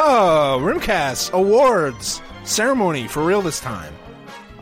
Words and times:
Oh, 0.00 0.58
Rimcast 0.62 1.32
Awards 1.32 2.22
ceremony 2.44 3.08
for 3.08 3.24
real 3.24 3.42
this 3.42 3.58
time. 3.60 3.92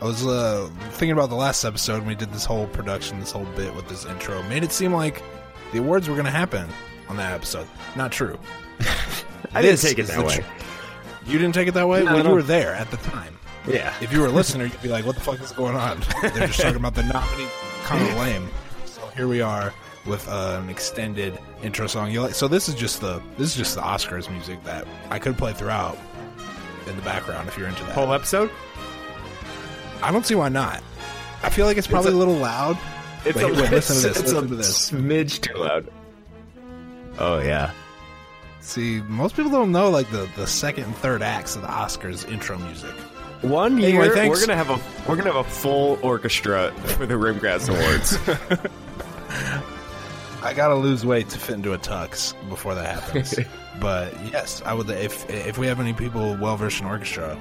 I 0.01 0.05
was 0.05 0.25
uh, 0.25 0.67
thinking 0.91 1.11
about 1.11 1.29
the 1.29 1.35
last 1.35 1.63
episode 1.63 1.99
when 1.99 2.07
we 2.07 2.15
did 2.15 2.31
this 2.33 2.43
whole 2.43 2.65
production, 2.67 3.19
this 3.19 3.31
whole 3.31 3.45
bit 3.55 3.73
with 3.75 3.87
this 3.87 4.05
intro. 4.05 4.41
Made 4.43 4.63
it 4.63 4.71
seem 4.71 4.93
like 4.93 5.21
the 5.71 5.79
awards 5.79 6.07
were 6.07 6.15
going 6.15 6.25
to 6.25 6.31
happen 6.31 6.67
on 7.07 7.17
that 7.17 7.33
episode. 7.33 7.67
Not 7.95 8.11
true. 8.11 8.37
I 9.53 9.61
didn't 9.61 9.79
take 9.79 9.99
it 9.99 10.07
that 10.07 10.25
way. 10.25 10.37
tr- 10.37 11.29
You 11.31 11.37
didn't 11.37 11.53
take 11.53 11.67
it 11.67 11.73
that 11.75 11.87
way? 11.87 12.03
No, 12.03 12.15
well, 12.15 12.25
you 12.25 12.31
were 12.33 12.43
there 12.43 12.73
at 12.73 12.89
the 12.89 12.97
time. 12.97 13.37
Yeah. 13.67 13.93
If 14.01 14.11
you 14.11 14.21
were 14.21 14.27
a 14.27 14.31
listener, 14.31 14.65
you'd 14.65 14.81
be 14.81 14.89
like, 14.89 15.05
what 15.05 15.15
the 15.15 15.21
fuck 15.21 15.39
is 15.39 15.51
going 15.51 15.75
on? 15.75 15.99
They're 16.21 16.47
just 16.47 16.59
talking 16.59 16.77
about 16.77 16.95
the 16.95 17.03
nominee. 17.03 17.47
Kind 17.83 18.07
of 18.07 18.17
lame. 18.17 18.49
So 18.85 19.05
here 19.15 19.27
we 19.27 19.41
are 19.41 19.71
with 20.07 20.27
uh, 20.27 20.59
an 20.61 20.69
extended 20.69 21.37
intro 21.63 21.87
song. 21.87 22.11
You 22.11 22.21
like? 22.21 22.33
So 22.35 22.47
this 22.47 22.67
is 22.69 22.75
just 22.75 23.01
the 23.01 23.21
this 23.37 23.49
is 23.49 23.55
just 23.55 23.75
the 23.75 23.81
Oscars 23.81 24.29
music 24.29 24.63
that 24.63 24.87
I 25.09 25.19
could 25.19 25.37
play 25.37 25.53
throughout 25.53 25.97
in 26.87 26.95
the 26.95 27.01
background 27.01 27.47
if 27.47 27.57
you're 27.57 27.67
into 27.67 27.83
that. 27.83 27.93
Whole 27.93 28.13
episode? 28.13 28.49
I 30.01 30.11
don't 30.11 30.25
see 30.25 30.35
why 30.35 30.49
not. 30.49 30.81
I 31.43 31.49
feel 31.49 31.65
like 31.65 31.77
it's 31.77 31.87
probably 31.87 32.11
a- 32.11 32.15
a, 32.15 32.17
little 32.17 32.35
loud. 32.35 32.77
It's 33.25 33.35
Wait, 33.35 33.45
wait, 33.45 33.71
listen 33.71 33.95
to 33.97 34.01
this, 34.07 34.17
It's 34.19 34.21
listen 34.21 34.37
a 34.37 34.47
to 34.47 34.55
this. 34.55 34.91
smidge 34.91 35.41
too 35.41 35.55
loud. 35.57 35.87
Oh 37.19 37.39
yeah. 37.39 37.71
See, 38.61 39.01
most 39.07 39.35
people 39.35 39.51
don't 39.51 39.71
know 39.71 39.89
like 39.89 40.09
the, 40.11 40.29
the 40.35 40.45
second 40.47 40.83
and 40.85 40.95
third 40.97 41.21
acts 41.21 41.55
of 41.55 41.61
the 41.61 41.67
Oscars 41.67 42.29
intro 42.31 42.57
music. 42.57 42.91
One 43.41 43.73
Anyway, 43.81 44.05
year 44.05 44.15
thanks. 44.15 44.39
we're 44.39 44.45
gonna 44.47 44.57
have 44.57 44.69
a 44.69 45.09
we're 45.09 45.15
gonna 45.15 45.31
have 45.33 45.45
a 45.45 45.49
full 45.49 45.99
orchestra 46.01 46.71
for 46.85 47.05
the 47.05 47.13
Rimcast 47.15 47.69
Awards. 47.69 48.17
I 50.43 50.53
gotta 50.53 50.75
lose 50.75 51.05
weight 51.05 51.29
to 51.29 51.39
fit 51.39 51.55
into 51.55 51.73
a 51.73 51.77
tux 51.77 52.33
before 52.49 52.75
that 52.75 52.99
happens. 53.01 53.33
but 53.79 54.13
yes, 54.31 54.61
I 54.65 54.73
would. 54.73 54.89
If 54.89 55.29
if 55.29 55.57
we 55.57 55.67
have 55.67 55.79
any 55.79 55.93
people 55.93 56.37
well 56.39 56.55
versed 56.57 56.79
in 56.81 56.85
orchestra, 56.87 57.37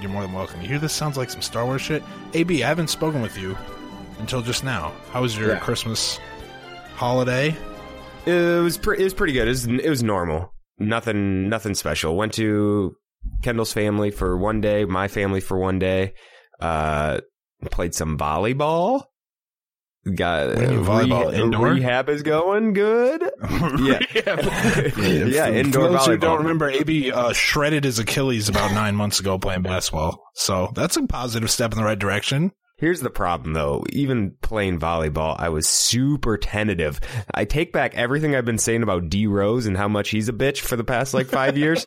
you're 0.00 0.10
more 0.10 0.22
than 0.22 0.32
welcome. 0.32 0.60
You 0.62 0.68
hear 0.68 0.78
this 0.78 0.92
sounds 0.92 1.16
like 1.16 1.30
some 1.30 1.42
Star 1.42 1.64
Wars 1.64 1.80
shit. 1.82 2.02
AB, 2.34 2.62
I 2.64 2.68
haven't 2.68 2.88
spoken 2.88 3.22
with 3.22 3.38
you 3.38 3.56
until 4.18 4.42
just 4.42 4.64
now. 4.64 4.92
How 5.12 5.22
was 5.22 5.36
your 5.38 5.50
Yeah. 5.50 5.58
Christmas 5.60 6.18
holiday? 6.94 7.56
it 8.26 8.62
was 8.62 8.78
pre- 8.78 8.98
it 9.00 9.04
was 9.04 9.14
pretty 9.14 9.32
good. 9.32 9.46
It 9.46 9.50
was, 9.50 9.66
it 9.66 9.88
was 9.88 10.02
normal. 10.02 10.52
Nothing 10.78 11.48
nothing 11.48 11.74
special. 11.74 12.16
Went 12.16 12.32
to 12.34 12.96
Kendall's 13.42 13.72
family 13.72 14.10
for 14.10 14.36
one 14.36 14.60
day, 14.60 14.84
my 14.84 15.06
family 15.08 15.40
for 15.40 15.56
one 15.58 15.78
day. 15.78 16.14
Uh, 16.60 17.20
played 17.70 17.94
some 17.94 18.18
volleyball. 18.18 19.04
Got 20.14 20.48
What 20.48 20.56
do 20.56 20.62
you 20.62 20.68
mean 20.70 20.84
volleyball? 20.84 21.24
reha- 21.26 21.34
Indoor? 21.34 21.68
rehab 21.74 22.08
is 22.08 22.22
going 22.22 22.72
good. 22.72 23.22
Yeah. 23.82 24.00
yeah, 24.16 25.46
For 25.46 25.52
indoor 25.52 25.88
those 25.90 26.06
who 26.06 26.16
don't 26.16 26.38
remember, 26.38 26.68
AB 26.70 27.12
uh, 27.12 27.32
shredded 27.32 27.84
his 27.84 27.98
Achilles 27.98 28.48
about 28.48 28.72
nine 28.74 28.96
months 28.96 29.20
ago 29.20 29.38
playing 29.38 29.62
basketball. 29.62 30.22
So 30.34 30.72
that's 30.74 30.96
a 30.96 31.06
positive 31.06 31.50
step 31.50 31.72
in 31.72 31.78
the 31.78 31.84
right 31.84 31.98
direction. 31.98 32.52
Here's 32.78 33.00
the 33.00 33.10
problem 33.10 33.52
though. 33.52 33.84
Even 33.90 34.32
playing 34.42 34.80
volleyball, 34.80 35.36
I 35.38 35.50
was 35.50 35.68
super 35.68 36.36
tentative. 36.36 36.98
I 37.32 37.44
take 37.44 37.72
back 37.72 37.94
everything 37.94 38.34
I've 38.34 38.44
been 38.44 38.58
saying 38.58 38.82
about 38.82 39.08
D 39.08 39.28
Rose 39.28 39.66
and 39.66 39.76
how 39.76 39.86
much 39.86 40.10
he's 40.10 40.28
a 40.28 40.32
bitch 40.32 40.58
for 40.60 40.74
the 40.74 40.82
past 40.82 41.14
like 41.14 41.28
five 41.28 41.56
years. 41.56 41.86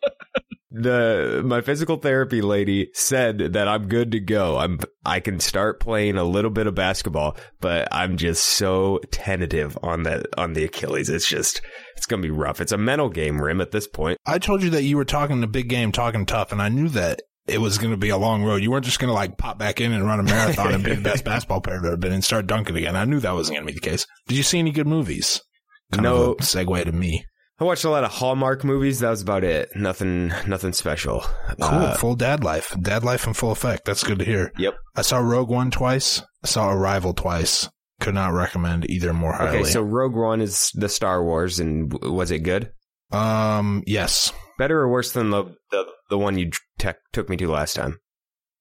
The 0.81 1.41
my 1.45 1.61
physical 1.61 1.97
therapy 1.97 2.41
lady 2.41 2.89
said 2.93 3.53
that 3.53 3.67
I'm 3.67 3.87
good 3.87 4.11
to 4.11 4.19
go. 4.19 4.57
I'm 4.57 4.79
I 5.05 5.19
can 5.21 5.39
start 5.39 5.79
playing 5.79 6.17
a 6.17 6.23
little 6.23 6.51
bit 6.51 6.67
of 6.67 6.75
basketball, 6.75 7.37
but 7.61 7.87
I'm 7.91 8.17
just 8.17 8.43
so 8.43 8.99
tentative 9.11 9.77
on 9.81 10.03
that 10.03 10.25
on 10.37 10.53
the 10.53 10.65
Achilles. 10.65 11.09
It's 11.09 11.27
just 11.27 11.61
it's 11.95 12.05
gonna 12.05 12.21
be 12.21 12.29
rough. 12.29 12.59
It's 12.59 12.71
a 12.73 12.77
mental 12.77 13.09
game, 13.09 13.41
Rim, 13.41 13.61
at 13.61 13.71
this 13.71 13.87
point. 13.87 14.17
I 14.25 14.37
told 14.37 14.63
you 14.63 14.69
that 14.71 14.83
you 14.83 14.97
were 14.97 15.05
talking 15.05 15.39
the 15.41 15.47
big 15.47 15.69
game, 15.69 15.91
talking 15.91 16.25
tough, 16.25 16.51
and 16.51 16.61
I 16.61 16.67
knew 16.69 16.89
that 16.89 17.21
it 17.47 17.61
was 17.61 17.77
going 17.77 17.91
to 17.91 17.97
be 17.97 18.09
a 18.09 18.17
long 18.17 18.43
road. 18.43 18.63
You 18.63 18.71
weren't 18.71 18.85
just 18.85 18.97
going 18.99 19.09
to 19.09 19.13
like 19.13 19.37
pop 19.37 19.59
back 19.59 19.79
in 19.79 19.91
and 19.93 20.03
run 20.03 20.19
a 20.19 20.23
marathon 20.23 20.73
and 20.73 20.83
be 20.83 20.95
the 20.95 21.01
best 21.01 21.23
basketball 21.25 21.61
player 21.61 21.75
you've 21.75 21.85
ever 21.85 21.95
been 21.95 22.11
and 22.11 22.23
start 22.23 22.47
dunking 22.47 22.75
again. 22.75 22.95
I 22.95 23.05
knew 23.05 23.19
that 23.19 23.35
wasn't 23.35 23.57
going 23.57 23.67
to 23.67 23.71
be 23.71 23.79
the 23.79 23.87
case. 23.87 24.07
Did 24.27 24.35
you 24.35 24.41
see 24.41 24.57
any 24.57 24.71
good 24.71 24.87
movies? 24.87 25.41
Kind 25.91 26.01
No. 26.05 26.31
of 26.31 26.39
a 26.39 26.41
segue 26.41 26.83
to 26.85 26.91
me. 26.91 27.23
I 27.57 27.63
watched 27.63 27.85
a 27.85 27.89
lot 27.89 28.03
of 28.03 28.11
Hallmark 28.11 28.63
movies. 28.65 28.99
That 28.99 29.11
was 29.11 29.21
about 29.21 29.43
it. 29.45 29.69
Nothing 29.75 30.27
nothing 30.45 30.73
special. 30.73 31.21
Cool. 31.21 31.63
Uh, 31.69 31.95
full 31.95 32.15
dad 32.15 32.43
life. 32.43 32.75
Dad 32.81 33.03
life 33.03 33.25
in 33.27 33.33
full 33.33 33.51
effect. 33.51 33.85
That's 33.85 34.03
good 34.03 34.19
to 34.19 34.25
hear. 34.25 34.51
Yep. 34.57 34.75
I 34.95 35.01
saw 35.03 35.19
Rogue 35.19 35.49
One 35.49 35.71
twice. 35.71 36.21
I 36.43 36.47
saw 36.47 36.69
Arrival 36.69 37.13
twice. 37.13 37.69
Could 38.01 38.15
not 38.15 38.33
recommend 38.33 38.89
either 38.89 39.13
more 39.13 39.31
highly. 39.31 39.59
Okay, 39.59 39.69
so 39.69 39.81
Rogue 39.81 40.15
One 40.15 40.41
is 40.41 40.69
the 40.75 40.89
Star 40.89 41.23
Wars, 41.23 41.59
and 41.61 41.93
was 42.03 42.29
it 42.31 42.39
good? 42.39 42.71
um, 43.11 43.83
yes. 43.87 44.33
Better 44.57 44.79
or 44.81 44.89
worse 44.89 45.11
than 45.13 45.29
the 45.29 45.45
the, 45.71 45.85
the 46.09 46.17
one 46.17 46.37
you 46.37 46.51
tech 46.77 46.97
took 47.13 47.29
me 47.29 47.37
to 47.37 47.47
last 47.49 47.75
time? 47.75 47.99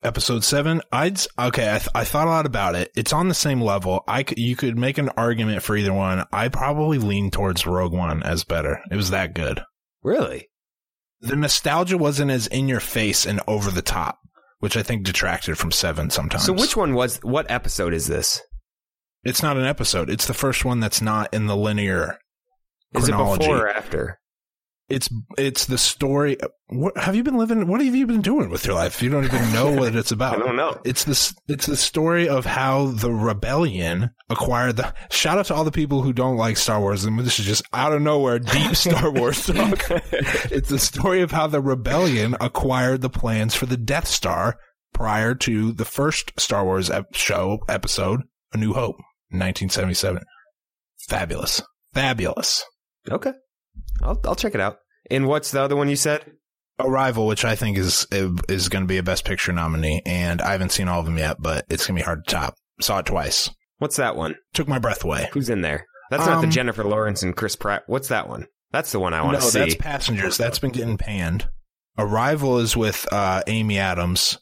Episode 0.05 0.45
seven 0.45 0.81
i'd 0.93 1.19
okay 1.39 1.69
I, 1.75 1.79
th- 1.79 1.89
I 1.95 2.05
thought 2.05 2.27
a 2.27 2.31
lot 2.31 2.47
about 2.47 2.75
it 2.75 2.91
it's 2.95 3.13
on 3.13 3.29
the 3.29 3.35
same 3.35 3.61
level 3.61 4.05
i 4.07 4.23
could, 4.23 4.39
you 4.39 4.55
could 4.55 4.79
make 4.79 4.99
an 4.99 5.09
argument 5.17 5.63
for 5.63 5.77
either 5.77 5.93
one 5.93 6.25
i 6.33 6.49
probably 6.49 6.99
lean 6.99 7.31
towards 7.31 7.67
rogue 7.67 7.93
one 7.93 8.23
as 8.23 8.45
better 8.45 8.81
it 8.91 8.97
was 8.97 9.11
that 9.11 9.35
good 9.35 9.63
Really? 10.03 10.49
the 11.21 11.37
nostalgia 11.37 11.97
wasn't 11.97 12.31
as 12.31 12.47
in 12.49 12.69
your 12.69 12.81
face 12.81 13.25
and 13.27 13.41
over 13.49 13.71
the 13.71 13.81
top 13.83 14.19
which 14.61 14.77
i 14.77 14.83
think 14.83 15.05
detracted 15.05 15.57
from 15.57 15.71
seven 15.73 16.11
sometimes 16.11 16.45
So 16.45 16.53
which 16.53 16.77
one 16.77 16.95
was? 16.95 17.19
What 17.23 17.51
episode 17.51 17.95
is 17.95 18.07
this? 18.07 18.41
it's 19.25 19.43
not 19.43 19.57
an 19.57 19.65
episode 19.65 20.11
it's 20.11 20.27
the 20.27 20.35
first 20.35 20.65
one 20.67 20.81
that's 20.81 21.01
not 21.01 21.33
in 21.33 21.47
the 21.47 21.57
linear 21.57 22.19
Is 22.95 23.09
it 23.09 23.13
before 23.13 23.65
or 23.65 23.69
after? 23.71 24.19
It's 24.89 25.09
it's 25.39 25.65
the 25.67 25.79
story 25.79 26.37
what 26.67 26.97
have 26.99 27.17
you 27.17 27.23
been 27.23 27.39
living 27.39 27.67
what 27.67 27.81
have 27.81 27.95
you 27.95 28.07
been 28.07 28.21
doing 28.21 28.51
with 28.51 28.67
your 28.67 28.75
life 28.75 29.03
you 29.03 29.09
don't 29.09 29.25
even 29.25 29.53
know 29.53 29.73
what 29.73 29.97
it's 29.97 30.13
about 30.13 30.35
I 30.35 30.39
don't 30.39 30.57
know. 30.57 30.81
It's 30.85 31.05
this. 31.05 31.35
It's 31.49 31.67
the 31.67 31.77
story 31.77 32.29
of 32.29 32.45
how 32.45 32.87
the 32.87 33.11
rebellion 33.13 34.11
acquired 34.29 34.77
the. 34.77 34.95
Shout 35.11 35.39
out 35.39 35.47
to 35.47 35.55
all 35.55 35.65
the 35.65 35.71
people 35.71 36.03
who 36.03 36.13
don't 36.13 36.37
like 36.37 36.57
Star 36.57 36.81
Wars. 36.81 37.05
And 37.05 37.19
this 37.21 37.39
is 37.39 37.47
just 37.47 37.63
out 37.73 37.93
of 37.93 38.03
nowhere, 38.03 38.39
deep 38.39 38.75
Star 38.77 39.11
Wars 39.11 39.47
talk. 39.47 39.85
it's 39.91 40.69
the 40.69 40.79
story 40.79 41.21
of 41.21 41.31
how 41.31 41.47
the 41.47 41.61
rebellion 41.61 42.37
acquired 42.41 43.01
the 43.01 43.11
plans 43.11 43.55
for 43.55 43.67
the 43.67 43.77
Death 43.77 44.09
Star 44.09 44.57
prior 44.93 45.35
to 45.37 45.73
the 45.73 45.85
first 45.85 46.33
Star 46.39 46.65
Wars 46.65 46.91
ep- 46.91 47.15
show 47.15 47.61
episode, 47.69 48.23
A 48.53 48.57
New 48.57 48.73
Hope, 48.73 48.97
1977. 49.31 50.23
Fabulous, 51.09 51.63
fabulous. 51.93 52.65
Okay, 53.11 53.33
I'll 54.03 54.21
I'll 54.25 54.35
check 54.35 54.55
it 54.55 54.61
out. 54.61 54.79
And 55.11 55.27
what's 55.27 55.51
the 55.51 55.61
other 55.63 55.77
one 55.77 55.89
you 55.89 55.97
said? 55.97 56.25
Arrival, 56.79 57.27
which 57.27 57.45
I 57.45 57.55
think 57.55 57.79
is 57.79 58.07
is 58.13 58.69
going 58.69 58.83
to 58.83 58.89
be 58.89 58.99
a 58.99 59.03
Best 59.03 59.25
Picture 59.25 59.53
nominee, 59.53 60.03
and 60.05 60.43
I 60.43 60.53
haven't 60.53 60.73
seen 60.73 60.89
all 60.89 61.01
of 61.01 61.07
them 61.07 61.19
yet, 61.19 61.37
but 61.41 61.65
it's 61.69 61.87
going 61.87 61.97
to 61.97 62.01
be 62.03 62.05
hard 62.05 62.27
to 62.27 62.35
top. 62.35 62.57
Saw 62.81 62.99
it 62.99 63.07
twice. 63.07 63.51
What's 63.79 63.97
that 63.97 64.17
one? 64.17 64.35
Took 64.55 64.67
my 64.67 64.79
breath 64.79 65.05
away. 65.05 65.29
Who's 65.33 65.49
in 65.49 65.61
there? 65.61 65.87
That's 66.11 66.27
not 66.27 66.41
the 66.41 66.47
Um, 66.47 66.51
Jennifer 66.51 66.85
Lawrence 66.85 67.23
and 67.23 67.37
Chris 67.37 67.55
Pratt. 67.57 67.85
What's 67.87 68.09
that 68.09 68.29
one? 68.29 68.47
That's 68.73 68.91
the 68.93 68.99
one 68.99 69.15
I 69.15 69.23
want 69.23 69.35
no, 69.35 69.41
to 69.41 69.47
see. 69.47 69.59
that's 69.61 69.75
Passengers. 69.77 70.37
That's 70.37 70.59
been 70.59 70.71
getting 70.73 70.97
panned. 70.97 71.49
Arrival 71.97 72.59
is 72.59 72.77
with 72.77 73.07
uh, 73.13 73.43
Amy 73.47 73.79
Adams 73.79 74.39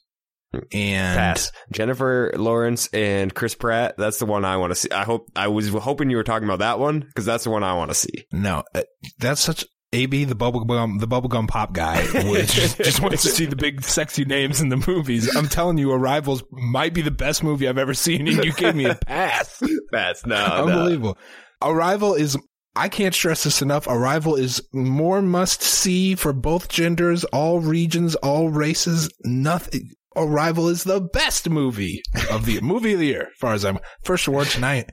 and 0.72 1.18
Pass. 1.18 1.52
Jennifer 1.70 2.32
Lawrence 2.36 2.88
and 2.92 3.34
Chris 3.34 3.54
Pratt. 3.54 3.96
That's 3.96 4.18
the 4.18 4.26
one 4.26 4.44
I 4.44 4.56
want 4.56 4.70
to 4.70 4.74
see. 4.74 4.90
I 4.90 5.04
hope 5.04 5.30
I 5.34 5.48
was 5.48 5.68
hoping 5.68 6.10
you 6.10 6.16
were 6.16 6.24
talking 6.24 6.48
about 6.48 6.60
that 6.60 6.78
one 6.78 7.00
because 7.00 7.24
that's 7.24 7.44
the 7.44 7.50
one 7.50 7.62
I 7.62 7.74
want 7.74 7.90
to 7.90 7.94
see. 7.94 8.26
no, 8.32 8.62
uh, 8.74 8.82
that's 9.18 9.40
such 9.40 9.64
AB 9.92 10.24
the 10.24 10.34
bubblegum 10.34 11.00
the 11.00 11.08
bubblegum 11.08 11.46
pop 11.48 11.72
guy 11.74 12.02
which 12.30 12.52
just, 12.52 12.78
just 12.78 13.02
wants 13.02 13.22
to 13.22 13.28
see 13.28 13.44
the 13.44 13.56
big 13.56 13.82
sexy 13.82 14.24
names 14.24 14.60
in 14.60 14.70
the 14.70 14.82
movies. 14.86 15.34
I'm 15.36 15.48
telling 15.48 15.78
you, 15.78 15.92
Arrivals 15.92 16.42
might 16.50 16.94
be 16.94 17.02
the 17.02 17.10
best 17.10 17.42
movie 17.42 17.68
I've 17.68 17.78
ever 17.78 17.94
seen, 17.94 18.26
and 18.26 18.44
you 18.44 18.52
gave 18.52 18.74
me 18.74 18.86
a 18.86 18.94
pass. 19.06 19.62
That's 19.90 20.24
no, 20.24 20.36
Unbelievable. 20.36 21.18
Arrival 21.62 22.14
is. 22.14 22.36
I 22.74 22.88
can't 22.88 23.14
stress 23.14 23.44
this 23.44 23.60
enough. 23.60 23.86
Arrival 23.86 24.34
is 24.34 24.66
more 24.72 25.20
must 25.20 25.60
see 25.60 26.14
for 26.14 26.32
both 26.32 26.70
genders, 26.70 27.24
all 27.24 27.60
regions, 27.60 28.14
all 28.14 28.48
races. 28.48 29.10
Nothing. 29.24 29.90
Arrival 30.16 30.68
is 30.68 30.84
the 30.84 31.00
best 31.00 31.48
movie 31.48 32.02
of 32.30 32.44
the 32.46 32.60
movie 32.62 32.92
of 32.94 32.98
the 33.00 33.06
year, 33.06 33.22
as 33.22 33.38
far 33.40 33.54
as 33.54 33.64
I'm. 33.64 33.78
First 34.04 34.26
award 34.26 34.48
tonight. 34.48 34.90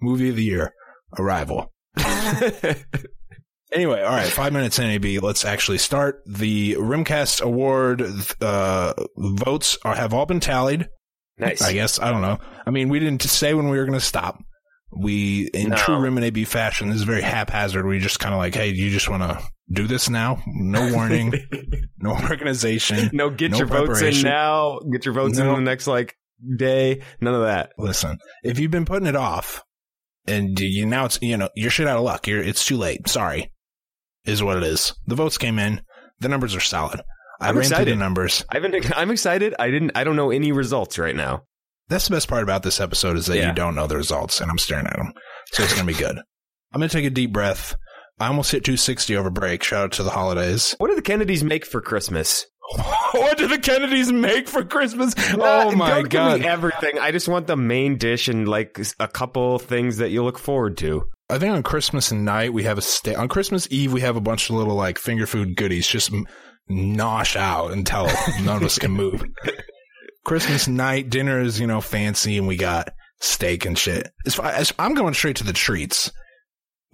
Movie 0.00 0.30
of 0.30 0.36
the 0.36 0.44
year. 0.44 0.72
Arrival. 1.18 1.72
Anyway, 3.72 4.02
all 4.02 4.10
right, 4.16 4.26
five 4.26 4.52
minutes 4.52 4.80
in 4.80 4.86
AB. 4.86 5.20
Let's 5.20 5.44
actually 5.44 5.78
start. 5.78 6.22
The 6.26 6.74
Rimcast 6.74 7.40
Award 7.40 8.02
uh, 8.40 8.94
votes 9.16 9.78
are, 9.84 9.94
have 9.94 10.12
all 10.12 10.26
been 10.26 10.40
tallied. 10.40 10.88
nice. 11.38 11.62
I 11.62 11.72
guess 11.72 12.00
I 12.00 12.10
don't 12.10 12.20
know. 12.22 12.38
I 12.66 12.70
mean, 12.70 12.88
we 12.88 12.98
didn't 12.98 13.22
say 13.22 13.54
when 13.54 13.68
we 13.68 13.78
were 13.78 13.84
going 13.86 13.98
to 13.98 14.04
stop. 14.04 14.42
We, 14.90 15.50
in 15.54 15.70
No. 15.70 15.76
true 15.76 16.00
Rim 16.00 16.16
and 16.16 16.26
AB 16.26 16.46
fashion, 16.46 16.88
this 16.88 16.96
is 16.96 17.04
very 17.04 17.22
haphazard. 17.22 17.86
We 17.86 18.00
just 18.00 18.18
kind 18.18 18.34
of 18.34 18.38
like, 18.38 18.56
hey, 18.56 18.70
you 18.70 18.90
just 18.90 19.08
want 19.08 19.22
to 19.22 19.40
do 19.72 19.86
this 19.86 20.08
now? 20.10 20.42
No 20.46 20.92
warning, 20.92 21.32
no 21.98 22.12
organization. 22.12 23.10
no, 23.12 23.30
get 23.30 23.52
No 23.52 23.58
your 23.58 23.66
votes 23.66 24.00
in 24.02 24.22
now. 24.22 24.80
Get 24.92 25.04
your 25.04 25.14
votes 25.14 25.38
No. 25.38 25.50
in 25.54 25.64
the 25.64 25.70
next 25.70 25.86
like 25.86 26.16
day. 26.56 27.02
None 27.20 27.34
of 27.34 27.42
that. 27.42 27.72
Listen, 27.78 28.18
if 28.44 28.58
you've 28.58 28.70
been 28.70 28.84
putting 28.84 29.06
it 29.08 29.16
off, 29.16 29.62
and 30.26 30.58
you 30.58 30.86
now 30.86 31.04
it's 31.06 31.18
you 31.22 31.36
know 31.36 31.48
you're 31.54 31.70
shit 31.70 31.86
out 31.86 31.98
of 31.98 32.04
luck. 32.04 32.26
You're 32.26 32.42
it's 32.42 32.64
too 32.64 32.76
late. 32.76 33.08
Sorry, 33.08 33.52
is 34.24 34.42
what 34.42 34.56
it 34.56 34.62
is. 34.64 34.92
The 35.06 35.14
votes 35.14 35.38
came 35.38 35.58
in. 35.58 35.82
The 36.20 36.28
numbers 36.28 36.54
are 36.54 36.60
solid. 36.60 37.00
I 37.40 37.48
I'm 37.48 37.56
ran 37.56 37.64
through 37.64 37.76
excited. 37.76 37.92
the 37.94 37.98
numbers. 37.98 38.44
I've 38.50 38.62
been, 38.62 38.74
I'm 38.96 39.10
excited. 39.10 39.54
I 39.58 39.70
didn't. 39.70 39.92
I 39.94 40.04
don't 40.04 40.16
know 40.16 40.30
any 40.30 40.52
results 40.52 40.98
right 40.98 41.16
now. 41.16 41.44
That's 41.88 42.06
the 42.06 42.14
best 42.14 42.28
part 42.28 42.42
about 42.42 42.62
this 42.62 42.78
episode 42.80 43.16
is 43.16 43.26
that 43.26 43.36
Yeah. 43.38 43.48
you 43.48 43.54
don't 43.54 43.74
know 43.74 43.86
the 43.86 43.96
results, 43.96 44.40
and 44.40 44.50
I'm 44.50 44.58
staring 44.58 44.86
at 44.86 44.96
them. 44.96 45.12
So 45.52 45.62
it's 45.64 45.74
going 45.74 45.86
to 45.86 45.92
be 45.92 45.98
good. 45.98 46.18
I'm 46.72 46.78
going 46.80 46.88
to 46.88 46.96
take 46.96 47.06
a 47.06 47.10
deep 47.10 47.32
breath. 47.32 47.74
I 48.20 48.26
almost 48.26 48.52
hit 48.52 48.64
260 48.64 49.16
over 49.16 49.30
break. 49.30 49.62
Shout 49.62 49.84
out 49.84 49.92
to 49.92 50.02
the 50.02 50.10
holidays. 50.10 50.74
What 50.76 50.88
do 50.88 50.94
the 50.94 51.02
Kennedys 51.02 51.42
make 51.42 51.64
for 51.64 51.80
Christmas? 51.80 52.46
what 53.12 53.38
do 53.38 53.48
the 53.48 53.58
Kennedys 53.58 54.12
make 54.12 54.46
for 54.46 54.62
Christmas? 54.62 55.14
Uh, 55.16 55.38
oh 55.40 55.74
my 55.74 55.88
don't 55.88 56.08
give 56.08 56.22
me 56.24 56.38
god! 56.38 56.42
everything. 56.42 56.98
I 56.98 57.12
just 57.12 57.28
want 57.28 57.46
the 57.46 57.56
main 57.56 57.96
dish 57.96 58.28
and 58.28 58.46
like 58.46 58.78
a 59.00 59.08
couple 59.08 59.58
things 59.58 59.96
that 59.96 60.10
you 60.10 60.22
look 60.22 60.38
forward 60.38 60.76
to. 60.78 61.08
I 61.30 61.38
think 61.38 61.54
on 61.54 61.62
Christmas 61.62 62.12
night 62.12 62.52
we 62.52 62.64
have 62.64 62.76
a 62.76 62.82
steak. 62.82 63.18
On 63.18 63.26
Christmas 63.26 63.66
Eve 63.70 63.92
we 63.92 64.02
have 64.02 64.16
a 64.16 64.20
bunch 64.20 64.50
of 64.50 64.56
little 64.56 64.74
like 64.74 64.98
finger 64.98 65.26
food 65.26 65.56
goodies 65.56 65.88
just 65.88 66.12
nosh 66.70 67.36
out 67.36 67.72
until 67.72 68.06
none 68.42 68.58
of 68.58 68.62
us 68.62 68.78
can 68.78 68.90
move. 68.90 69.24
Christmas 70.24 70.68
night 70.68 71.08
dinner 71.08 71.40
is 71.40 71.58
you 71.58 71.66
know 71.66 71.80
fancy 71.80 72.36
and 72.36 72.46
we 72.46 72.56
got 72.56 72.92
steak 73.20 73.64
and 73.64 73.78
shit. 73.78 74.12
As 74.26 74.34
far 74.34 74.46
as 74.46 74.72
I'm 74.78 74.94
going 74.94 75.14
straight 75.14 75.36
to 75.36 75.44
the 75.44 75.54
treats. 75.54 76.12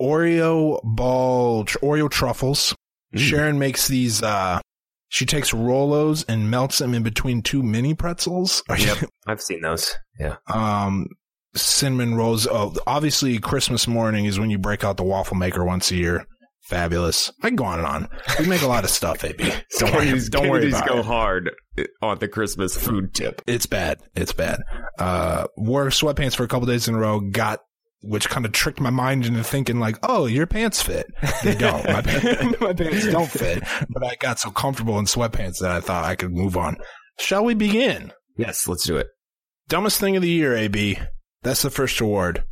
Oreo 0.00 0.81
ball, 0.84 1.64
Oreo 1.64 2.10
truffles. 2.10 2.75
Mm. 3.14 3.19
Sharon 3.19 3.58
makes 3.58 3.88
these. 3.88 4.22
uh 4.22 4.60
She 5.08 5.26
takes 5.26 5.52
Rolos 5.52 6.25
and 6.28 6.50
melts 6.50 6.78
them 6.78 6.94
in 6.94 7.02
between 7.02 7.43
two 7.43 7.62
mini 7.62 7.94
pretzels. 7.94 8.62
Yep. 8.78 8.98
I've 9.26 9.40
seen 9.40 9.60
those. 9.62 9.94
Yeah. 10.19 10.37
um 10.52 11.06
cinnamon 11.54 12.14
rolls. 12.16 12.46
Oh, 12.46 12.75
obviously 12.87 13.38
Christmas 13.38 13.88
morning 13.88 14.26
is 14.26 14.38
when 14.38 14.50
you 14.50 14.58
break 14.58 14.84
out 14.84 14.96
the 14.98 15.04
waffle 15.04 15.37
maker 15.37 15.64
once 15.64 15.90
a 15.90 15.96
year. 15.96 16.26
Fabulous. 16.64 17.32
I 17.42 17.49
can 17.49 17.56
go 17.56 17.64
on 17.64 17.78
and 17.78 17.87
on. 17.87 18.08
We 18.40 18.46
make 18.46 18.62
a 18.62 18.66
lot 18.66 18.82
of 18.84 18.90
stuff, 18.90 19.25
AB. 19.25 19.38
Don't 19.78 19.92
worry, 19.92 20.06
Kennedys, 20.06 20.28
don't 20.28 20.49
worry 20.49 20.62
Kennedys 20.62 20.78
about 20.81 20.88
go 20.88 20.99
it. 20.99 21.04
hard 21.04 21.50
on 22.02 22.19
the 22.19 22.26
Christmas 22.26 22.76
food 22.76 23.14
tip. 23.14 23.40
It's 23.46 23.66
bad. 23.66 24.00
It's 24.16 24.32
bad. 24.32 24.60
Uh, 24.99 25.46
wore 25.56 25.87
sweatpants 25.90 26.34
for 26.34 26.42
a 26.42 26.49
couple 26.49 26.66
days 26.66 26.88
in 26.88 26.94
a 26.96 26.99
row. 26.99 27.20
Got 27.20 27.60
which 28.06 28.28
kind 28.28 28.46
of 28.46 28.52
tricked 28.52 28.80
my 28.80 28.90
mind 28.90 29.26
into 29.26 29.42
thinking 29.42 29.78
like, 29.78 29.98
oh, 30.02 30.26
your 30.26 30.46
pants 30.46 30.82
fit. 30.82 31.06
They 31.42 31.54
don't. 31.54 31.84
my, 31.84 32.02
pants, 32.02 32.60
my 32.60 32.72
pants 32.72 33.06
don't 33.06 33.30
fit. 33.30 33.62
But 33.88 34.04
I 34.04 34.16
got 34.16 34.38
so 34.38 34.50
comfortable 34.50 34.98
in 34.98 35.04
sweatpants 35.06 35.58
that 35.60 35.70
I 35.70 35.80
thought 35.80 36.04
I 36.04 36.16
could 36.16 36.32
move 36.32 36.56
on. 36.56 36.76
Shall 37.18 37.44
we 37.44 37.54
begin? 37.54 38.12
Yes, 38.36 38.68
let's 38.68 38.84
do 38.84 38.96
it. 38.96 39.08
Dumbest 39.68 39.98
thing 39.98 40.16
of 40.16 40.22
the 40.22 40.28
year, 40.28 40.54
AB. 40.56 40.98
That's 41.42 41.62
the 41.62 41.70
first 41.70 42.00
award. 42.00 42.44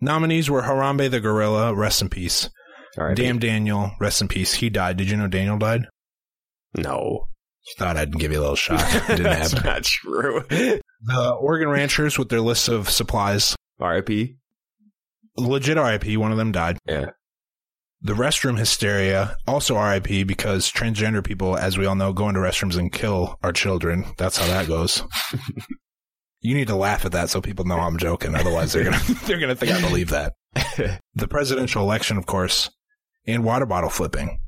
Nominees 0.00 0.48
were 0.48 0.62
Harambe 0.62 1.10
the 1.10 1.20
Gorilla, 1.20 1.74
rest 1.74 2.02
in 2.02 2.08
peace. 2.08 2.48
Right. 2.96 3.16
Damn 3.16 3.38
Daniel, 3.38 3.92
rest 4.00 4.22
in 4.22 4.28
peace. 4.28 4.54
He 4.54 4.70
died. 4.70 4.96
Did 4.96 5.10
you 5.10 5.16
know 5.16 5.28
Daniel 5.28 5.58
died? 5.58 5.86
No, 6.76 7.28
Thought 7.76 7.96
I'd 7.96 8.12
give 8.12 8.32
you 8.32 8.38
a 8.38 8.40
little 8.40 8.56
shot. 8.56 8.80
Didn't 9.08 9.24
that's 9.24 9.52
happen. 9.52 9.66
not 9.66 9.84
true. 9.84 10.42
The 10.48 11.30
Oregon 11.38 11.68
Ranchers 11.68 12.18
with 12.18 12.28
their 12.28 12.40
list 12.40 12.68
of 12.68 12.88
supplies. 12.88 13.54
R.I.P. 13.80 14.36
Legit 15.36 15.76
RIP, 15.76 16.18
one 16.18 16.32
of 16.32 16.38
them 16.38 16.52
died. 16.52 16.78
Yeah. 16.86 17.10
The 18.00 18.12
restroom 18.12 18.58
hysteria, 18.58 19.36
also 19.46 19.78
RIP 19.78 20.26
because 20.26 20.70
transgender 20.70 21.24
people, 21.24 21.56
as 21.56 21.78
we 21.78 21.86
all 21.86 21.96
know, 21.96 22.12
go 22.12 22.28
into 22.28 22.40
restrooms 22.40 22.76
and 22.76 22.92
kill 22.92 23.36
our 23.42 23.52
children. 23.52 24.04
That's 24.16 24.38
how 24.38 24.46
that 24.46 24.68
goes. 24.68 25.02
you 26.40 26.54
need 26.54 26.68
to 26.68 26.76
laugh 26.76 27.04
at 27.04 27.12
that 27.12 27.30
so 27.30 27.40
people 27.40 27.64
know 27.64 27.78
I'm 27.78 27.98
joking. 27.98 28.34
Otherwise, 28.34 28.72
they're 28.72 28.84
gonna 28.84 28.98
they're 29.26 29.40
gonna 29.40 29.56
think 29.56 29.72
I 29.72 29.80
believe 29.80 30.10
that. 30.10 30.34
the 31.14 31.28
presidential 31.28 31.82
election, 31.82 32.16
of 32.16 32.26
course, 32.26 32.70
and 33.26 33.44
water 33.44 33.66
bottle 33.66 33.90
flipping. 33.90 34.38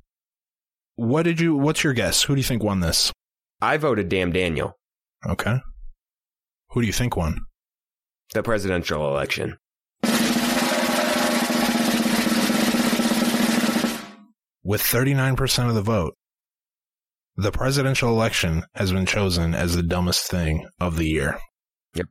What 0.95 1.23
did 1.23 1.41
you? 1.41 1.57
What's 1.57 1.83
your 1.83 1.93
guess? 1.93 2.23
Who 2.23 2.35
do 2.35 2.41
you 2.41 2.45
think 2.45 2.63
won 2.63 2.81
this? 2.81 3.13
I 3.61 3.77
voted 3.77 4.09
Damn 4.09 4.33
Daniel. 4.33 4.79
Okay. 5.27 5.59
Who 6.71 6.81
do 6.81 6.87
you 6.87 6.93
think 6.93 7.17
won? 7.17 7.41
The 8.33 8.43
presidential 8.45 9.09
election. 9.09 9.57
With 14.63 14.83
39% 14.83 15.69
of 15.69 15.75
the 15.75 15.83
vote, 15.83 16.15
the 17.37 17.51
presidential 17.51 18.11
election 18.11 18.63
has 18.75 18.93
been 18.93 19.07
chosen 19.07 19.53
as 19.53 19.75
the 19.75 19.83
dumbest 19.83 20.31
thing 20.31 20.69
of 20.79 20.97
the 20.97 21.07
year. 21.07 21.39
Yep. 21.95 22.07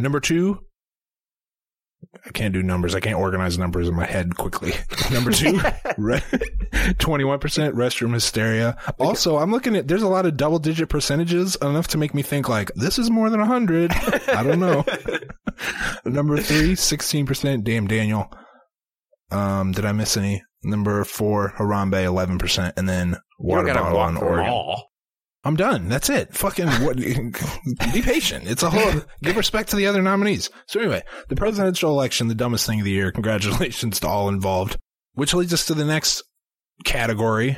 Number 0.00 0.18
two, 0.18 0.66
I 2.24 2.30
can't 2.30 2.52
do 2.52 2.62
numbers. 2.62 2.94
I 2.94 3.00
can't 3.00 3.18
organize 3.18 3.58
numbers 3.58 3.88
in 3.88 3.94
my 3.94 4.06
head 4.06 4.36
quickly. 4.36 4.72
Number 5.12 5.30
two, 5.30 5.52
re- 5.98 6.20
21% 6.20 7.38
restroom 7.72 8.14
hysteria. 8.14 8.76
Also, 8.98 9.36
I'm 9.36 9.50
looking 9.52 9.76
at, 9.76 9.86
there's 9.86 10.02
a 10.02 10.08
lot 10.08 10.26
of 10.26 10.36
double 10.36 10.58
digit 10.58 10.88
percentages, 10.88 11.56
enough 11.56 11.88
to 11.88 11.98
make 11.98 12.14
me 12.14 12.22
think 12.22 12.48
like, 12.48 12.72
this 12.74 12.98
is 12.98 13.10
more 13.10 13.30
than 13.30 13.40
100. 13.40 13.92
I 13.92 14.42
don't 14.42 14.60
know. 14.60 14.84
Number 16.04 16.38
three, 16.38 16.72
16%, 16.72 17.64
damn 17.64 17.86
Daniel. 17.86 18.30
Um, 19.30 19.72
did 19.72 19.84
I 19.84 19.92
miss 19.92 20.16
any? 20.16 20.42
Number 20.62 21.04
four, 21.04 21.52
Harambe, 21.58 21.92
11%, 21.92 22.72
and 22.76 22.88
then 22.88 23.16
water 23.38 23.72
bottle 23.72 23.98
on 23.98 24.16
Oregon. 24.16 24.46
all. 24.48 24.90
I'm 25.46 25.56
done. 25.56 25.88
That's 25.88 26.10
it. 26.10 26.34
Fucking 26.34 26.68
what, 26.84 26.96
be 27.92 28.02
patient. 28.02 28.46
It's 28.48 28.62
a 28.62 28.70
whole 28.70 29.02
give 29.22 29.36
respect 29.36 29.70
to 29.70 29.76
the 29.76 29.86
other 29.86 30.02
nominees. 30.02 30.50
So 30.66 30.80
anyway, 30.80 31.02
the 31.28 31.36
presidential 31.36 31.90
election, 31.90 32.28
the 32.28 32.34
dumbest 32.34 32.66
thing 32.66 32.80
of 32.80 32.84
the 32.84 32.90
year. 32.90 33.12
Congratulations 33.12 34.00
to 34.00 34.08
all 34.08 34.28
involved. 34.28 34.76
Which 35.14 35.32
leads 35.32 35.54
us 35.54 35.66
to 35.66 35.74
the 35.74 35.84
next 35.84 36.22
category, 36.84 37.56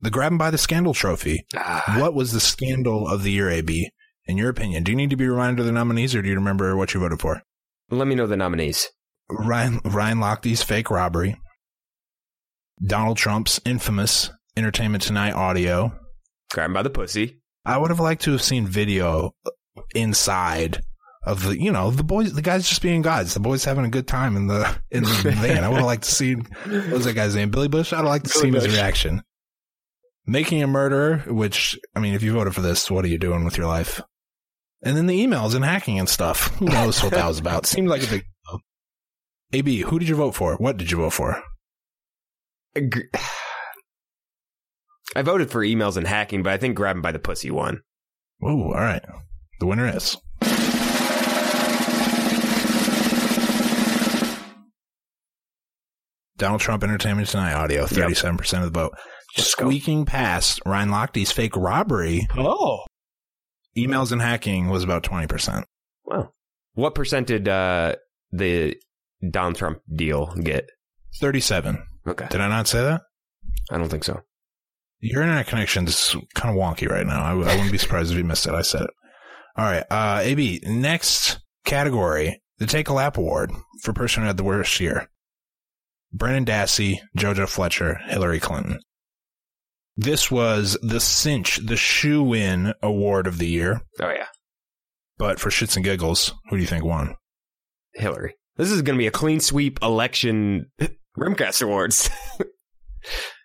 the 0.00 0.10
grab 0.10 0.36
by 0.36 0.50
the 0.50 0.58
scandal 0.58 0.92
trophy. 0.92 1.46
Ah, 1.56 1.96
What 1.98 2.12
was 2.14 2.32
the 2.32 2.40
scandal 2.40 3.08
of 3.08 3.22
the 3.22 3.32
year, 3.32 3.48
AB? 3.48 3.90
In 4.26 4.36
your 4.36 4.50
opinion, 4.50 4.82
do 4.82 4.92
you 4.92 4.96
need 4.96 5.10
to 5.10 5.16
be 5.16 5.28
reminded 5.28 5.60
of 5.60 5.66
the 5.66 5.72
nominees, 5.72 6.14
or 6.14 6.20
do 6.20 6.28
you 6.28 6.34
remember 6.34 6.76
what 6.76 6.92
you 6.92 7.00
voted 7.00 7.20
for? 7.20 7.42
let 7.90 8.08
me 8.08 8.14
know 8.16 8.26
the 8.26 8.36
nominees. 8.36 8.88
Ryan 9.30 9.80
Ryan 9.84 10.18
Lochte's 10.18 10.62
fake 10.62 10.90
robbery, 10.90 11.40
Donald 12.84 13.16
Trump's 13.16 13.60
infamous 13.64 14.30
Entertainment 14.56 15.02
Tonight 15.04 15.34
audio, 15.34 15.92
Grab 16.52 16.66
him 16.66 16.74
by 16.74 16.82
the 16.82 16.90
pussy. 16.90 17.40
I 17.64 17.78
would 17.78 17.90
have 17.90 18.00
liked 18.00 18.22
to 18.22 18.32
have 18.32 18.42
seen 18.42 18.66
video 18.66 19.34
inside 19.94 20.80
of 21.24 21.42
the, 21.42 21.60
you 21.60 21.72
know, 21.72 21.90
the 21.90 22.04
boys, 22.04 22.32
the 22.32 22.42
guys 22.42 22.68
just 22.68 22.82
being 22.82 23.02
guys, 23.02 23.34
the 23.34 23.40
boys 23.40 23.64
having 23.64 23.84
a 23.84 23.90
good 23.90 24.06
time 24.06 24.36
in 24.36 24.46
the 24.46 24.78
in 24.90 25.02
the 25.02 25.10
van. 25.36 25.64
I 25.64 25.68
would 25.68 25.78
have 25.78 25.86
liked 25.86 26.04
to 26.04 26.14
see 26.14 26.34
what 26.34 26.90
was 26.90 27.04
that 27.04 27.14
guy's 27.14 27.34
name, 27.34 27.50
Billy 27.50 27.68
Bush. 27.68 27.92
I'd 27.92 28.04
like 28.04 28.22
to 28.22 28.28
see 28.28 28.50
his 28.50 28.68
reaction. 28.68 29.22
Making 30.24 30.62
a 30.62 30.66
murderer, 30.66 31.18
which 31.26 31.78
I 31.94 32.00
mean, 32.00 32.14
if 32.14 32.22
you 32.22 32.32
voted 32.32 32.54
for 32.54 32.60
this, 32.60 32.90
what 32.90 33.04
are 33.04 33.08
you 33.08 33.18
doing 33.18 33.44
with 33.44 33.58
your 33.58 33.66
life? 33.66 34.00
And 34.82 34.96
then 34.96 35.06
the 35.06 35.26
emails 35.26 35.54
and 35.54 35.64
hacking 35.64 35.98
and 35.98 36.08
stuff. 36.08 36.48
Who 36.58 36.66
knows 36.66 37.02
what 37.02 37.12
that 37.12 37.26
was 37.26 37.38
about? 37.38 37.66
Seemed 37.66 37.88
like 37.88 38.04
a 38.04 38.10
big. 38.10 38.24
AB, 39.52 39.80
who 39.80 39.98
did 39.98 40.08
you 40.08 40.16
vote 40.16 40.34
for? 40.34 40.56
What 40.56 40.76
did 40.76 40.90
you 40.90 40.98
vote 40.98 41.12
for? 41.12 41.42
Gr- 45.12 45.18
I 45.18 45.22
voted 45.22 45.50
for 45.50 45.62
emails 45.62 45.96
and 45.96 46.06
hacking, 46.06 46.42
but 46.42 46.52
I 46.52 46.58
think 46.58 46.76
grab 46.76 46.96
him 46.96 47.02
by 47.02 47.12
the 47.12 47.18
pussy 47.18 47.50
won. 47.50 47.82
Ooh, 48.44 48.64
all 48.64 48.70
right. 48.80 49.04
The 49.60 49.66
winner 49.66 49.88
is. 49.96 50.16
Donald 56.36 56.60
Trump 56.60 56.84
Entertainment 56.84 57.28
Tonight 57.28 57.54
audio, 57.54 57.84
37% 57.86 58.58
of 58.64 58.72
the 58.72 58.78
vote. 58.78 58.92
Let's 59.36 59.54
go. 59.54 59.64
Squeaking 59.66 60.04
past 60.04 60.60
Ryan 60.66 60.90
Lochte's 60.90 61.32
fake 61.32 61.56
robbery, 61.56 62.26
Oh. 62.36 62.84
emails 63.76 64.12
and 64.12 64.20
hacking 64.20 64.68
was 64.68 64.84
about 64.84 65.02
20%. 65.02 65.64
Wow. 66.04 66.30
What 66.74 66.94
percent 66.94 67.26
did 67.26 67.48
uh, 67.48 67.96
the 68.32 68.76
Donald 69.30 69.56
Trump 69.56 69.78
deal 69.94 70.34
get? 70.42 70.68
37. 71.20 71.82
Okay. 72.06 72.26
Did 72.30 72.40
I 72.40 72.48
not 72.48 72.68
say 72.68 72.82
that? 72.82 73.02
I 73.70 73.78
don't 73.78 73.88
think 73.88 74.04
so. 74.04 74.20
Your 75.00 75.22
internet 75.22 75.46
connection's 75.46 76.16
kind 76.34 76.56
of 76.56 76.62
wonky 76.62 76.88
right 76.88 77.06
now. 77.06 77.20
I, 77.20 77.32
I 77.32 77.54
wouldn't 77.54 77.72
be 77.72 77.78
surprised 77.78 78.12
if 78.12 78.18
you 78.18 78.24
missed 78.24 78.46
it. 78.46 78.54
I 78.54 78.62
said 78.62 78.82
it. 78.82 78.90
All 79.56 79.64
right. 79.64 79.84
Uh, 79.90 80.20
AB, 80.22 80.60
next 80.64 81.38
category, 81.64 82.42
the 82.58 82.66
Take 82.66 82.88
a 82.88 82.92
Lap 82.94 83.16
Award 83.16 83.50
for 83.82 83.92
person 83.92 84.22
who 84.22 84.26
had 84.26 84.36
the 84.36 84.44
worst 84.44 84.80
year. 84.80 85.08
Brendan 86.12 86.46
Dassey, 86.46 86.98
Jojo 87.16 87.48
Fletcher, 87.48 87.98
Hillary 88.06 88.40
Clinton. 88.40 88.80
This 89.96 90.30
was 90.30 90.78
the 90.82 91.00
cinch, 91.00 91.58
the 91.58 91.76
shoe 91.76 92.34
in 92.34 92.74
award 92.82 93.26
of 93.26 93.38
the 93.38 93.48
year. 93.48 93.80
Oh, 94.00 94.10
yeah. 94.10 94.26
But 95.18 95.40
for 95.40 95.48
shits 95.48 95.76
and 95.76 95.84
giggles, 95.84 96.34
who 96.48 96.56
do 96.56 96.62
you 96.62 96.68
think 96.68 96.84
won? 96.84 97.16
Hillary. 97.94 98.34
This 98.56 98.70
is 98.70 98.82
going 98.82 98.96
to 98.96 99.02
be 99.02 99.06
a 99.06 99.12
clean 99.12 99.40
sweep 99.40 99.78
election 99.82 100.70
Rimcast 101.18 101.62
Awards. 101.62 102.10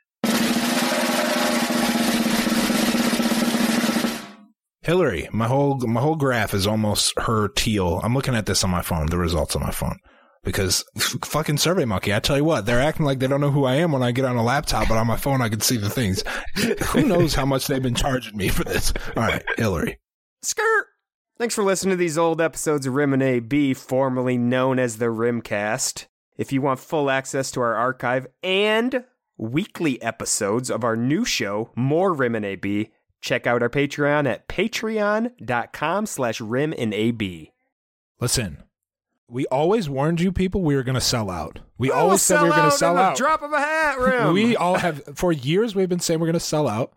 Hillary. 4.83 5.29
My 5.31 5.47
whole 5.47 5.77
my 5.79 6.01
whole 6.01 6.15
graph 6.15 6.53
is 6.53 6.65
almost 6.67 7.13
her 7.17 7.47
teal. 7.49 7.99
I'm 8.03 8.13
looking 8.15 8.35
at 8.35 8.45
this 8.45 8.63
on 8.63 8.69
my 8.69 8.81
phone, 8.81 9.07
the 9.07 9.17
results 9.17 9.55
on 9.55 9.61
my 9.61 9.71
phone. 9.71 9.97
because 10.43 10.83
fucking 11.23 11.57
Survey 11.57 11.85
Monkey. 11.85 12.13
I 12.13 12.19
tell 12.19 12.37
you 12.37 12.43
what, 12.43 12.65
they're 12.65 12.81
acting 12.81 13.05
like 13.05 13.19
they 13.19 13.27
don't 13.27 13.41
know 13.41 13.51
who 13.51 13.65
I 13.65 13.75
am 13.75 13.91
when 13.91 14.01
I 14.03 14.11
get 14.11 14.25
on 14.25 14.37
a 14.37 14.43
laptop, 14.43 14.87
but 14.87 14.97
on 14.97 15.07
my 15.07 15.17
phone 15.17 15.41
I 15.41 15.49
can 15.49 15.61
see 15.61 15.77
the 15.77 15.89
things. 15.89 16.23
who 16.87 17.03
knows 17.07 17.35
how 17.35 17.45
much 17.45 17.67
they've 17.67 17.81
been 17.81 17.95
charging 17.95 18.35
me 18.35 18.49
for 18.49 18.63
this? 18.63 18.91
All 19.15 19.23
right, 19.23 19.43
Hillary. 19.57 19.99
Skirt. 20.41 20.87
Thanks 21.37 21.55
for 21.55 21.63
listening 21.63 21.91
to 21.91 21.97
these 21.97 22.17
old 22.17 22.41
episodes 22.41 22.85
of 22.85 22.93
Rim 22.93 23.13
and 23.13 23.23
AB, 23.23 23.73
formerly 23.75 24.37
known 24.37 24.79
as 24.79 24.97
the 24.97 25.05
Rimcast. 25.05 26.05
If 26.37 26.51
you 26.51 26.61
want 26.61 26.79
full 26.79 27.09
access 27.09 27.51
to 27.51 27.61
our 27.61 27.75
archive 27.75 28.27
and 28.41 29.05
weekly 29.37 30.01
episodes 30.01 30.69
of 30.69 30.83
our 30.83 30.95
new 30.95 31.25
show, 31.25 31.71
More 31.75 32.13
Rim 32.13 32.35
and 32.35 32.45
AB, 32.45 32.91
check 33.21 33.47
out 33.47 33.61
our 33.63 33.69
Patreon 33.69 34.27
at 34.27 34.47
patreon.com 34.47 36.05
slash 36.05 36.41
rim 36.41 36.73
and 36.77 36.93
AB. 36.93 37.51
Listen, 38.19 38.63
we 39.27 39.45
always 39.47 39.89
warned 39.89 40.19
you 40.21 40.31
people 40.31 40.61
we 40.61 40.75
were 40.75 40.83
going 40.83 40.95
to 40.95 41.01
sell 41.01 41.29
out. 41.29 41.59
We 41.77 41.89
We'll 41.89 41.97
always 41.97 42.21
said 42.21 42.41
we 42.41 42.49
were 42.49 42.55
going 42.55 42.69
to 42.71 42.77
sell 42.77 42.97
out. 42.97 43.15
drop 43.17 43.41
of 43.41 43.51
a 43.53 43.59
hat, 43.59 43.99
Rim. 43.99 44.33
We 44.33 44.55
all 44.55 44.75
have 44.75 45.01
for 45.15 45.31
years. 45.31 45.73
We've 45.75 45.89
been 45.89 45.99
saying 45.99 46.19
we're 46.19 46.27
going 46.27 46.33
to 46.33 46.39
sell 46.39 46.67
out, 46.67 46.91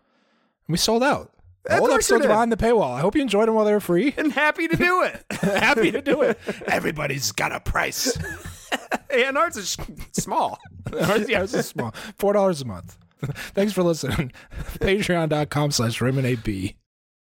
and 0.67 0.73
we 0.73 0.77
sold 0.79 1.03
out. 1.03 1.31
Of 1.67 1.81
All 1.81 1.91
episodes 1.93 2.27
behind 2.27 2.53
the 2.53 2.59
paywall. 2.59 2.93
I 2.95 3.01
hope 3.01 3.15
you 3.17 3.23
enjoyed 3.23 3.49
them 3.49 3.55
while 3.55 3.65
they 3.65 3.73
were 3.73 3.81
free. 3.81 4.13
and 4.19 4.31
happy 4.31 4.69
to 4.69 4.77
do 4.77 5.03
it. 5.05 5.25
Happy 5.31 5.91
to 5.93 6.03
do 6.03 6.21
it. 6.21 6.39
Everybody's 6.67 7.33
got 7.33 7.53
a 7.53 7.61
price. 7.61 8.19
and 9.11 9.39
ours 9.39 9.57
is 9.57 9.75
small. 10.13 10.59
Ours- 10.93 11.27
yeah, 11.29 11.43
it's 11.45 11.59
small. 11.67 11.93
Four 12.19 12.35
dollars 12.35 12.61
a 12.61 12.67
month. 12.67 12.99
Thanks 13.55 13.73
for 13.73 13.83
listening. 13.83 14.33
Patreon.com 14.79 15.71
slash 15.71 16.01
Rim 16.01 16.19
and 16.19 16.27
AB. 16.27 16.77